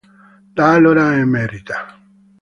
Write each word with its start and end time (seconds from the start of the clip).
Da 0.55 0.71
allora 0.71 1.13
è 1.13 1.19
emerita. 1.19 1.95